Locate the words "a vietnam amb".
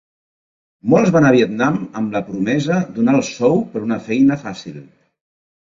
1.27-2.17